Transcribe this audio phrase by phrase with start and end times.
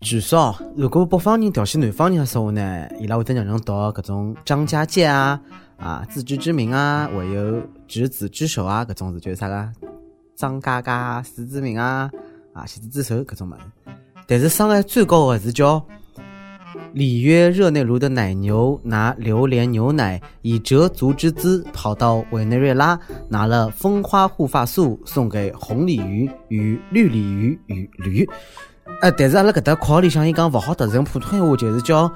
[0.00, 5.40] 据说，如果北方人调戏南方人的说话呢，伊拉会得让人读搿种张家界啊、
[5.76, 9.68] 啊自知之明啊，还有执子之手啊，搿种字就是啥个
[10.36, 12.08] 张家界、死之明啊、
[12.52, 13.60] 啊执子之手搿种物事。
[14.28, 15.84] 但是伤害最高的是叫
[16.92, 28.28] 里约热内卢的奶牛拿榴莲牛奶以折足之姿跑到委内瑞拉，拿了蜂花护发素送给红鲤鱼与绿鲤鱼与驴。
[29.00, 32.10] 呃，但是阿拉搿搭括号里向伊讲勿好读成普通闲话，就是叫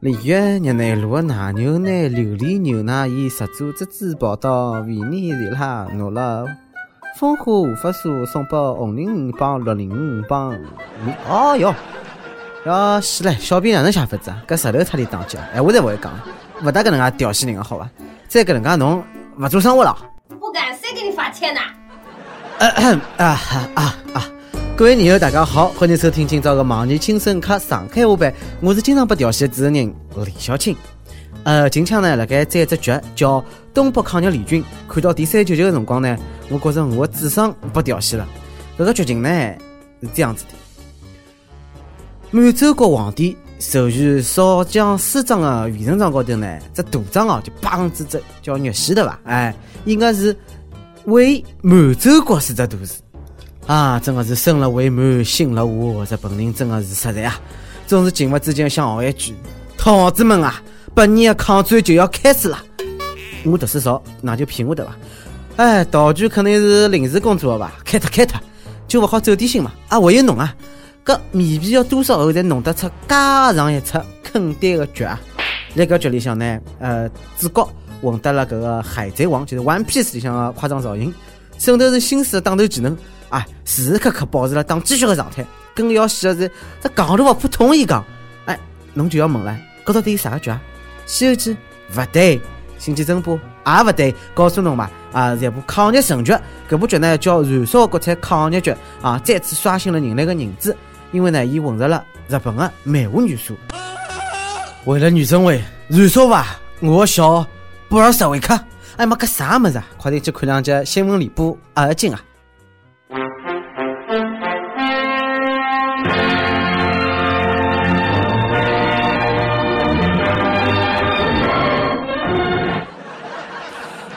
[0.00, 6.46] 里约热内卢的奶牛奶榴莲牛奶以十足之姿跑到维尼瑞拉，拿了
[7.16, 10.52] 蜂花护发素送拨红零五帮绿零五帮。
[11.28, 11.74] 哦哟。
[12.66, 14.42] 要死唻，小编哪能写法子啊？
[14.46, 16.12] 搿石头差点打击，哎，我才勿会讲，
[16.64, 17.88] 勿大搿能介调戏人个好伐？
[18.26, 19.02] 再搿能介侬
[19.38, 19.96] 勿做生活了。
[20.40, 21.60] 不敢，谁给你发钱呐？
[22.58, 22.66] 啊
[23.16, 23.40] 啊
[24.14, 24.24] 啊！
[24.78, 30.76] 各位友大家好，欢迎收听今朝个盲人轻松课上海话版，我是经常被调戏的主持人李小青。
[31.42, 33.40] 呃，近腔呢，辣盖载只剧叫
[33.74, 36.16] 《东北抗日联军》，看到第三九集个辰光呢，
[36.48, 38.24] 我觉着我的智商被调戏了。
[38.78, 39.28] 搿个剧情呢
[40.00, 40.50] 是这样子的。
[42.30, 49.18] 满洲国皇帝授予少将师长的卫生章高头呢，这大章哦，就绑着只叫玉玺的吧？
[49.24, 49.52] 哎，
[49.86, 50.36] 应该是
[51.06, 53.02] 为满洲国是只大字
[53.68, 54.00] 啊！
[54.00, 57.38] 真的是生了为满，心了无，这本领真的是实在啊！
[57.86, 59.34] 总是情不自禁想学一句：
[59.76, 60.62] 桃子们啊，
[60.94, 62.58] 八年的抗战就要开始了！
[63.44, 64.96] 我读书少，那就骗我的吧？
[65.56, 67.74] 哎，道具肯定是临时工作的吧？
[67.84, 68.40] 开脱开脱，
[68.88, 69.70] 就不好走点心嘛！
[69.88, 70.54] 啊，还有侬啊！
[71.04, 73.14] 搿面皮要多少厚才弄得出介
[73.54, 75.20] 长一尺坑爹个脚啊！
[75.74, 77.06] 辣搿剧里向呢，呃，
[77.38, 77.68] 主角
[78.00, 81.12] 混得了搿个海贼王，就是《One Piece》里向个夸张造型，
[81.58, 82.96] 手头是新式的打斗技能，
[83.28, 85.44] 啊，时时刻刻保持了打鸡血个状态。
[85.74, 88.04] 更要死的是，这戆都勿怕捅一讲，
[88.46, 88.58] 哎，
[88.94, 90.60] 侬就要问了，搿到底有啥个剧啊？
[91.10, 91.54] 《西游记》
[91.96, 92.38] 勿对，
[92.78, 93.32] 《星际争霸》
[93.84, 96.32] 也勿对，告诉侬嘛，啊，是一部抗日神剧。
[96.68, 98.70] 搿部剧呢叫《燃烧国产抗日剧》，
[99.00, 100.76] 啊，再次刷新了人类个认知。
[101.12, 103.56] 因为呢，伊混入了日本的漫画元素。
[104.84, 106.58] 为了女生味，燃烧吧！
[106.80, 107.46] 我小
[107.88, 108.58] 布尔什维克，
[108.96, 109.86] 哎妈，搿啥么子啊？
[109.96, 112.20] 快点去看两集新闻联播二进啊！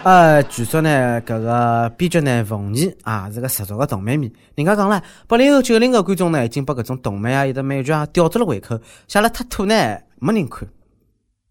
[0.03, 4.31] 呃，据说呢，搿个编剧呢，冯毅啊，是个十足个动漫迷。
[4.55, 9.75] 人家讲了，八零后、九零后观众呢，已经把搿种动漫啊，有的美剧啊，吊足了胃口，写了太土呢，
[10.19, 10.67] 没人看，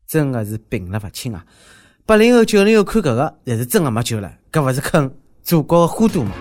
[0.08, 1.44] 真的是病了勿轻啊！
[2.04, 5.08] 八零后、九零后看搿个，才是真的没救了，搿勿是坑
[5.44, 6.32] 祖国的花朵吗？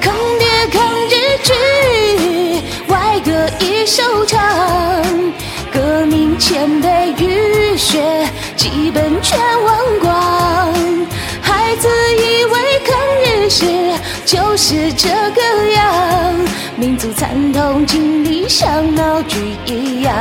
[0.00, 1.52] 坑爹抗日剧，
[2.88, 4.42] 外歌已收场，
[5.72, 10.87] 革命前辈浴血，基本全忘光。
[11.68, 11.86] 孩子
[12.16, 13.66] 以为抗日时
[14.24, 16.34] 就是这个样，
[16.78, 19.36] 民族惨痛经历像闹剧
[19.66, 20.16] 一样。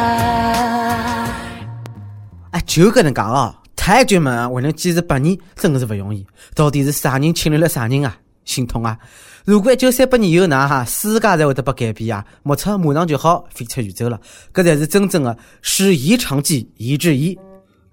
[2.51, 6.27] 哎，就搿能讲哦，太君们为了坚持八年，真的是不容易。
[6.53, 8.17] 到底是啥人侵略了啥人啊？
[8.43, 8.97] 心痛啊！
[9.45, 10.67] 如果一九三八年以后呢？
[10.67, 12.25] 哈，世界才会得被改变啊！
[12.43, 14.19] 目测马上就好飞出宇宙了，
[14.53, 17.39] 搿才是真正的师夷长技以制夷。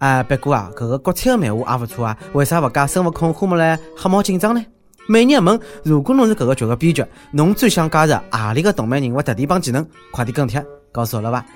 [0.04, 4.62] 哎，不过啊，搿个国产的漫画也勿错啊，为啥勿加孙悟空、花木兰、黑猫警长呢？
[5.08, 9.86] 每日问，如果侬是搿个剧的编剧，侬最想加入何里个动漫人物特点帮技能？
[10.12, 11.46] 快点跟帖告诉我了吧？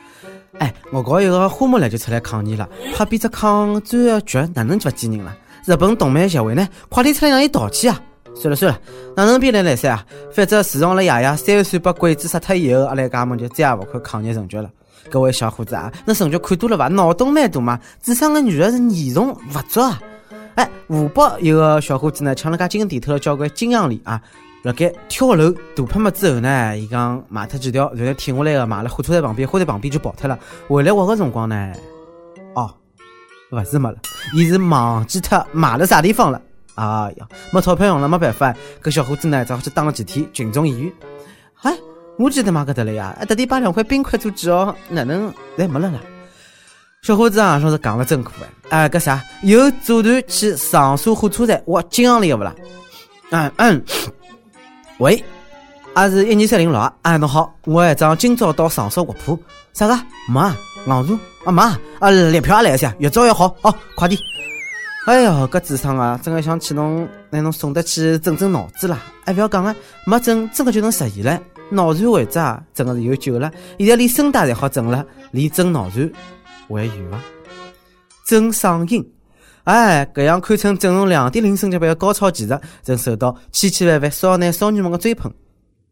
[0.61, 2.67] 哎，我搞一个花木兰就出来抗议了，
[2.97, 5.37] 拍编只抗战的剧，哪能就勿见人了？
[5.67, 8.01] 日本动漫协会呢，快点出来让伊道歉啊！
[8.35, 8.81] 算了算了，
[9.15, 10.03] 哪能变来来塞啊？
[10.33, 14.71] 反正自从阿拉爷爷三十岁把鬼子杀脱以后，阿拉家门就再也勿看抗日神剧了。
[15.11, 16.89] 各位小伙子啊，那神剧看多了吧？
[16.89, 17.79] 脑洞蛮大嘛。
[18.03, 20.01] 智商个女的是严重勿足啊！
[20.55, 24.21] 哎，湖北有个小伙子呢，抢了家金钿偷了交关金项链啊，
[24.65, 30.39] 辣盖跳楼大拍卖之后呢，伊讲卖脱几条，然后停下来个卖了火车站旁边，火车站旁边就跑脱了。
[30.67, 31.73] 回来挖个辰光呢，
[32.55, 32.75] 哦，
[33.53, 33.97] 勿是没了，
[34.35, 36.43] 伊是忘记脱卖了啥地方了。
[36.75, 40.93] 哎呀，没钞票用了，没办法，搿小伙子呢，只好去当了几天群众演员。
[41.63, 41.77] 哎。
[42.19, 46.01] 我记得买搿搭了呀，特地把两块冰块做记号，哪能侪没了啦？
[47.03, 48.33] 小伙子啊，说是讲了真苦
[48.71, 49.23] 哎，哎，搿啥？
[49.43, 52.53] 有组团去长沙火车站挖金项链勿啦？
[53.31, 53.85] 嗯嗯，
[54.99, 55.25] 喂，
[55.95, 59.39] 俺是一二三零六啊，侬好，我一张今朝到长沙卧铺，
[59.73, 59.97] 啥个？
[60.29, 60.57] 没啊，
[60.87, 61.63] 硬座啊没
[62.01, 64.21] 啊，列票也来一下，越早越好，哦，快点！
[65.07, 68.99] 哎哟，搿智商啊，真个想去侬，拿侬送得去整整脑子啦！
[69.25, 69.73] 哎，勿要讲了，
[70.05, 71.41] 没整，真个就能实现了。
[71.71, 73.51] 脑残患者啊，真的是有救了。
[73.79, 76.11] 现在连声带侪好整了，连整脑残
[76.69, 77.19] 还有伐？
[78.27, 79.07] 整嗓音，
[79.65, 85.33] 哎，搿样堪称整容两点零升级版的高超技术，正受到千千万万少男少女们的追捧。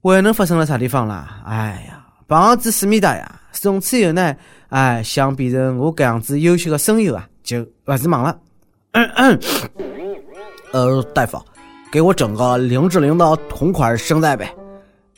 [0.02, 1.42] 还能发生了啥地方啦？
[1.46, 3.40] 哎呀，棒子思密达呀！
[3.52, 4.36] 从此以后呢，
[4.68, 8.38] 哎，想变成我搿样子优秀的声优啊，就勿是梦了。
[8.92, 9.40] 嗯嗯，
[10.72, 11.42] 呃，大夫，
[11.90, 14.54] 给我整个林志玲的同款声带呗。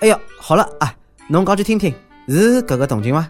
[0.00, 0.94] 哎呀，好了啊，
[1.28, 1.92] 侬讲句听听，
[2.28, 3.28] 是搿个动静吗？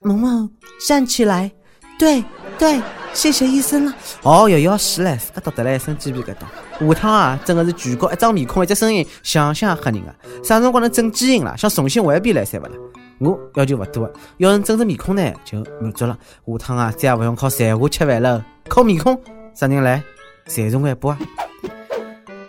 [0.00, 0.50] 萌萌，
[0.86, 1.50] 站起来。
[1.98, 2.22] 对
[2.58, 2.80] 对，
[3.14, 3.94] 谢谢医生了。
[4.22, 6.86] 哦哟，要死了，自家读得来一身鸡皮疙瘩。
[6.86, 10.14] 下趟啊，真的是全国一张面孔一只声音，想想吓人啊！
[10.44, 11.56] 啥辰光能整基因了？
[11.56, 12.72] 想重新换一遍来塞勿啦？
[13.18, 16.18] 我要求勿多，要能整只面孔呢，就满足了。
[16.46, 19.18] 下趟啊，再也勿用靠才华吃饭了，靠面孔，
[19.54, 20.02] 啥人来？
[20.46, 21.18] 财中一波啊！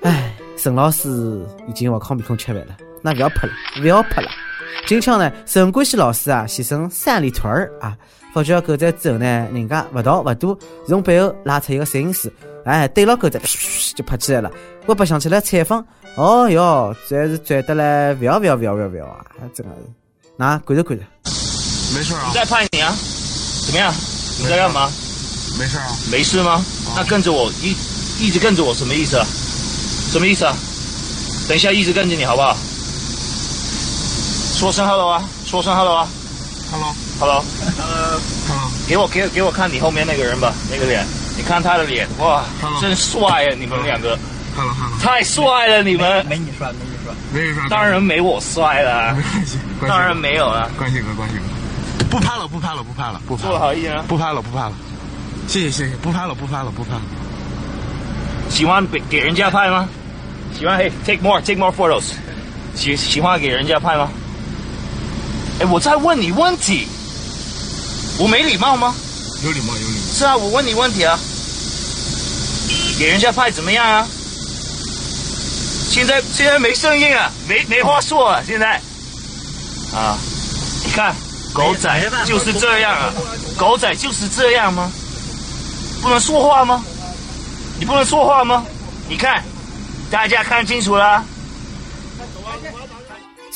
[0.04, 4.30] 唉，陈老师已经勿靠面孔吃饭了，那勿要拍了，勿要拍了。
[4.88, 7.98] 今朝呢，陈冠希老师啊，牺牲三里屯儿啊。
[8.34, 10.58] 发觉狗仔之后呢，人家勿逃勿躲，
[10.88, 12.32] 从背后拉出一个摄影师，
[12.64, 13.38] 哎，对牢狗仔，
[13.94, 14.50] 就拍起来了。
[14.86, 19.26] 我白相起来采访，哦哟，转是转得来，不要不要不要不要啊！
[19.54, 19.92] 真的是，
[20.38, 21.04] 那看着看着，
[21.94, 22.24] 没事啊。
[22.28, 22.96] 你在拍你啊？
[23.66, 23.94] 怎么样？
[24.40, 24.90] 你在干嘛？
[25.60, 25.88] 没事啊。
[26.10, 26.64] 没事吗？
[26.96, 27.76] 那跟着我一
[28.18, 29.26] 一直跟着我什么意思啊？
[30.10, 30.56] 什么意思啊？
[31.50, 32.56] 等一下一直跟着你好不好？
[34.62, 35.24] 说声 hello 啊！
[35.44, 36.08] 说声 hello 啊
[36.70, 36.94] ！Hello。
[37.20, 37.44] Hello，
[37.80, 38.70] 呃，Hello。
[38.88, 41.04] 给我给给我看你后面那个人吧，那个脸，
[41.36, 43.56] 你看他的脸，哇 Hello 真帅啊！
[43.58, 44.16] 你们两个
[44.56, 45.00] Hello Hello。
[45.02, 47.12] 太帅了，你们没你帅，没你帅。
[47.34, 47.64] 没你帅。
[47.72, 49.58] 当然没我帅了没，关系。
[49.80, 50.70] 关系当然没有了。
[50.78, 52.06] 关系哥，关系哥。
[52.12, 53.58] 不拍了，不拍了，不拍了，不拍了。
[53.58, 54.06] 好意思啊！
[54.08, 54.74] 不拍了，不拍了。
[55.48, 57.02] 谢谢谢谢，不拍了，不拍了，不拍了。
[58.48, 59.90] 喜欢给给人家拍吗？
[60.56, 62.12] 喜欢嘿，take more take more photos。
[62.76, 64.08] 喜喜欢给人家拍吗？
[65.62, 66.88] 哎，我在问你问题，
[68.18, 68.96] 我没礼貌吗？
[69.44, 70.14] 有礼貌，有礼貌。
[70.18, 71.20] 是啊，我问你问题啊，
[72.98, 74.08] 给人家拍怎么样啊？
[75.92, 78.82] 现在现在没声音啊，没没话说啊，现在
[79.94, 80.18] 啊，
[80.84, 81.16] 你看
[81.54, 83.14] 狗仔就是这样啊，
[83.56, 84.92] 狗仔就是这样吗？
[86.02, 86.84] 不能说话吗？
[87.78, 88.66] 你不能说话吗？
[89.08, 89.44] 你看，
[90.10, 91.24] 大家看清楚了。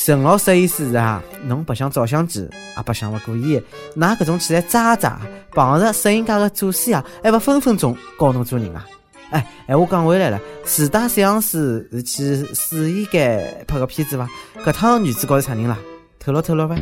[0.05, 2.47] 陈老师意思是啊，侬白相照相机，
[2.77, 3.59] 也白相勿过瘾，
[3.95, 5.19] 拿搿种起来渣渣，
[5.51, 8.85] 碰着摄影界的祖师爷，还勿分分钟教侬做人啊？
[9.31, 14.29] 哎，闲话讲回来了，自带摄像师是去试衣间拍个片子伐？
[14.63, 15.75] 搿趟女主角是啥人啦？
[16.19, 16.75] 透露透露伐？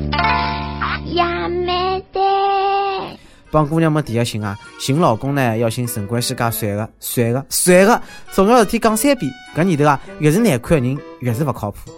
[3.52, 8.02] 帮姑娘们提个醒啊，寻老公呢要寻陈冠希介帅个、帅个、帅个。
[8.34, 11.90] 重要事体讲三遍，搿年头啊，越是难看的人越是勿靠谱。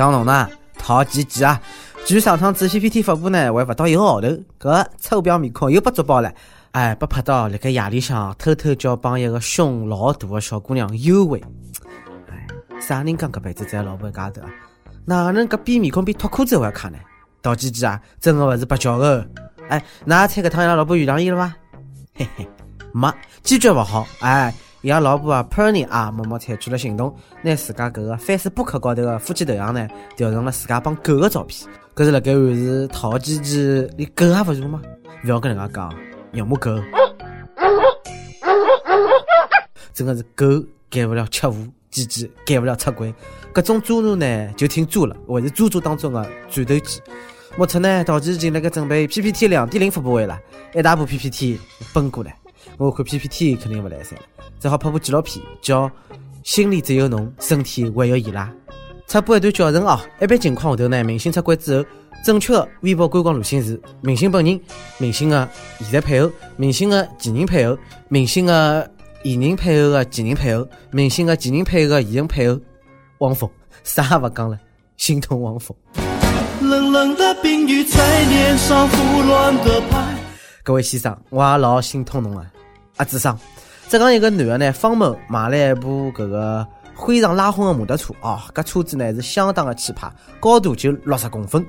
[0.00, 0.48] 讲侬呢，
[0.78, 1.60] 陶吉吉啊，
[2.06, 6.32] 据上趟子 PPT 发布呢，还勿到一个号头，搿臭婊面孔又被抓包了。
[6.70, 11.38] 哎，被拍到辣盖夜里向偷偷叫帮一个胸老大的小姑娘幽会。
[12.30, 12.46] 哎，
[12.80, 14.48] 啥人讲搿辈子在老婆一家头啊？
[15.04, 16.96] 哪能搿比面孔比脱裤子还要卡呢？
[17.42, 19.28] 陶吉吉啊，真个勿是白叫个。
[19.68, 21.54] 哎，㑚猜搿趟伊拉老婆原谅伊了伐？
[22.14, 22.48] 嘿嘿，
[22.94, 23.12] 没，
[23.42, 24.06] 坚决勿好。
[24.20, 29.86] 哎，伊拉老婆啊 Perny 啊，默默采取了行动，拿自家搿个 Facebook 高头个夫妻头像呢，
[30.16, 31.68] 调成了自家帮狗个照片。
[31.94, 34.80] 搿是辣盖暗示陶吉吉连狗也勿如吗？
[35.24, 35.94] 勿要跟人家讲，
[36.32, 36.70] 要么狗，
[39.92, 40.46] 真个是狗
[40.88, 41.56] 改勿了吃虎，
[41.90, 43.12] 鸡鸡改勿了出轨。
[43.52, 47.02] 搿种猪奴呢，就听猪了，还是猪猪当中的战斗机。
[47.58, 50.40] 目测呢，陶吉已经辣盖准备 PPT 两点零发布会了，
[50.74, 51.60] 一大部 PPT
[51.92, 52.34] 奔过来。
[52.80, 54.18] 我看 PPT 肯定勿来三，
[54.58, 55.86] 只好拍部纪录片，叫
[56.44, 58.46] 《心里只有侬，身体还有伊拉》。
[59.06, 60.00] 插播一段教程哦。
[60.18, 61.84] 一般情况下头呢，明星出轨之后，
[62.24, 64.58] 正确的微博观光路线是：明星本人、
[64.96, 65.46] 明星的
[65.80, 67.76] 现在配偶、明星的前任配偶、
[68.08, 68.90] 明星的
[69.22, 72.58] 现任配偶的前任配偶、明星的前任配偶的现任配偶。
[73.18, 73.50] 汪峰，
[73.84, 74.58] 啥也勿讲了，
[74.96, 75.76] 心痛汪峰。
[76.62, 80.16] 冷冷的冰雨在脸上胡乱的拍。
[80.62, 82.50] 各位先生，我也老心痛侬啊！
[83.00, 83.34] 阿智商，
[83.88, 91.66] 浙江一个男的呢，方某买了一部搿个灰上拉轰的摩托车啊，搿车子呢是相当的气派，高度就六十公分。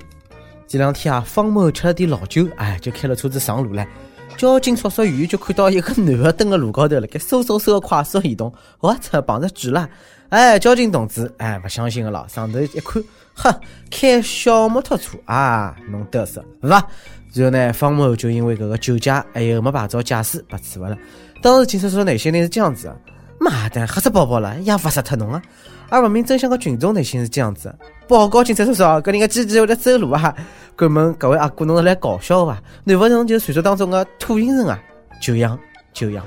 [0.68, 3.88] 前两天啊，方某吃了点老酒，哎，就开了车子上路了。
[4.36, 8.54] 交警叔叔远就看到一个男的蹲辣路高头，辣盖嗖嗖嗖的快速移动。
[8.82, 9.88] 我操，碰着鬼了！
[10.28, 13.02] 哎，交警同志，哎，勿相信了咯，上头一看，
[13.36, 16.86] 呵，开小摩托车啊，侬得瑟是吧？
[17.34, 20.98] 然后呢，方某就因为搿个酒驾还有没牌照驾驶被处罚了。
[21.42, 22.98] 当时警察叔叔内心呢是这样子的：
[23.40, 25.42] 妈的，吓死宝宝了，也罚死脱侬啊！
[25.90, 27.74] 而不明真相的群众内心是这样子：
[28.08, 30.36] 报告警察叔叔，搿人个机器会得走路啊！
[30.76, 32.62] 敢问各位阿哥，侬是来搞笑伐？
[32.84, 34.80] 难不成就是传说当中的土星人啊？
[35.22, 35.58] 就样
[35.94, 36.26] 就样！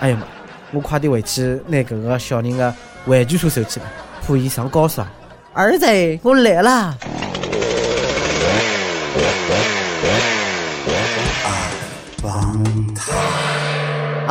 [0.00, 0.26] 哎呀妈！
[0.72, 2.74] 我快点回去拿搿个小人的
[3.06, 3.86] 玩具车收起来，
[4.26, 5.02] 怕伊上高速！
[5.52, 5.86] 儿子，
[6.22, 6.96] 我来啦！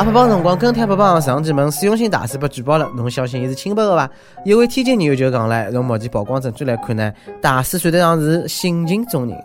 [0.02, 4.10] 阿拍帮辰光跟太不帮上前问使用性大师被举报了，侬相信伊是清白的伐？
[4.44, 9.44] 一位天津女友就讲了，从目前曝光证据来看呢，大师算得上是性情中人啊。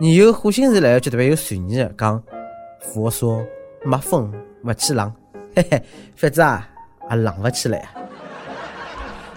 [0.00, 2.20] 女友火星是来绝对有传言的，讲
[2.80, 3.40] 佛说
[3.84, 4.28] 没风
[4.64, 5.14] 勿起浪，
[5.54, 5.80] 嘿嘿，
[6.16, 6.68] 反正啊
[7.08, 7.88] 也浪勿起来。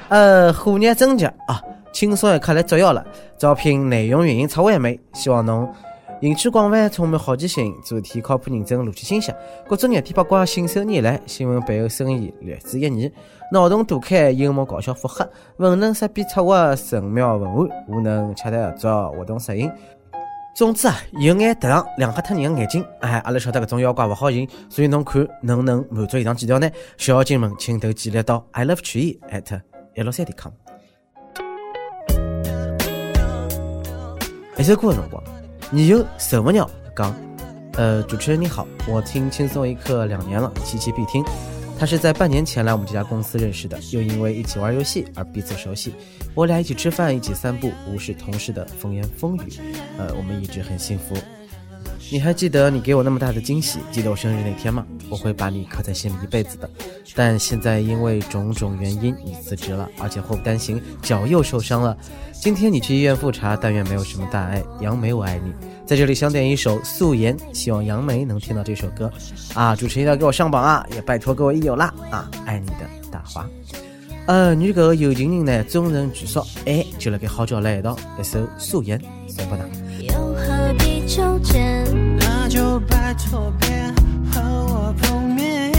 [0.10, 1.62] 呃，火热征集啊，
[1.94, 3.06] 轻松一刻来捉妖了，
[3.38, 5.72] 招聘内容运营策划妹，希望侬。
[6.20, 9.32] 兴趣广泛，充满好奇心，主题靠谱认真，逻辑清晰。
[9.68, 13.12] 各种热点八卦信手拈来，新闻背后深意略知一二。
[13.52, 15.24] 脑洞大开，幽默搞笑，腹黑，
[15.58, 19.72] 文能识别策划，神妙文案，武能洽谈合作，活动摄影。
[20.56, 22.84] 总之啊，有眼特长，亮瞎脱人的眼睛。
[23.02, 26.68] 哎，阿拉晓得搿种妖怪勿好寻，所以侬看能不能满足以上几条呢？
[26.98, 29.62] 小精们，请投简历到 i love 曲艺 at
[29.96, 30.52] 一六三点 com。
[34.58, 35.37] 一首歌的辰光。
[35.70, 37.14] 你有什么鸟刚，
[37.74, 41.22] 呃，主持人你好，我听轻松一刻两年了，期期必听。
[41.78, 45.94] 他是在半年前来我们这家公司认识的，又因为一起玩游戏而彼此熟悉。
[46.34, 49.60] 我俩一起吃饭，一起散步，无视同事的风言风语，
[49.98, 51.16] 呃，我们一直很幸福。
[52.10, 53.80] 你还记得你给我那么大的惊喜？
[53.92, 54.86] 记得我生日那天吗？
[55.10, 56.70] 我会把你刻在心里一辈子的。
[57.16, 61.98] 但现在因为种种原因，你辞职了，而且祸不单行，脚又受伤了。
[62.32, 64.64] 今天你去医院复查，但愿没有什么大碍。
[64.80, 65.52] 杨梅，我爱你。
[65.86, 69.12] 在这里想点一首《素颜》，希望杨梅能听到这首歌。
[69.54, 73.46] 啊，主持人要给我上榜啊，也拜托各位益友啦啊，爱你的大花。
[74.28, 78.98] 呃，女狗有情人呢，众人聚少，哎就来给好叫来一道，一首《素颜》
[79.28, 79.87] 送给他。
[82.58, 83.70] 就拜托别
[84.34, 85.72] 和我碰面。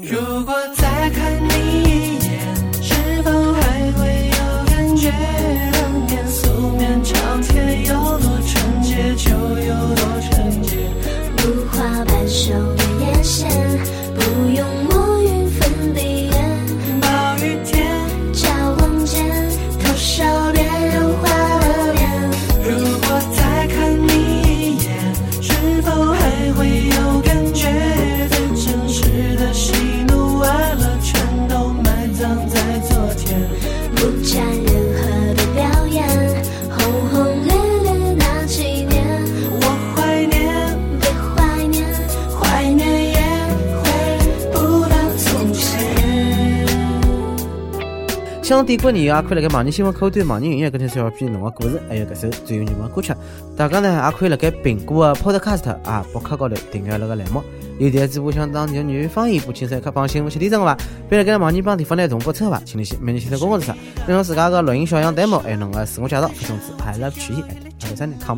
[0.00, 1.52] 如果再看你
[1.84, 2.40] 一眼，
[2.80, 5.12] 是否还会有感觉？
[5.70, 10.88] 当年素面朝天，有多纯洁就有多纯洁。
[11.36, 12.54] 如花般羞
[48.50, 53.14] 想点歌人也，可以辣盖网易新闻客户端、网易云音乐跟帖小编侬个故事，还有搿首最有热门歌曲。
[53.56, 57.40] 大家呢也可以辣盖苹果的 Podcast 啊博客高头订阅那个栏目。
[57.78, 60.76] 有电子部想当地粤语方言播轻松一刻帮新闻七点钟伐？
[61.08, 63.70] 别辣盖网易帮地方台同步策划，请联系每日新闻工作室，
[64.08, 68.36] 内容自家个录音小样 demo，还有侬个自我介绍，发送至 i love 曲艺 at 六三点 com。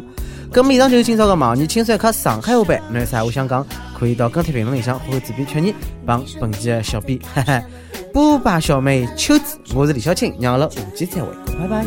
[0.53, 2.79] 咁以上就是今朝个盲人轻松一刻上海话版。
[2.91, 3.67] 侬有啥话想讲，
[3.99, 7.63] 可以到跟帖评论里向或者主编曲你帮本期的小编，哈哈。
[8.13, 11.29] 波霸小妹秋子，我是李小青，让阿拉下期再会，
[11.59, 11.87] 拜拜。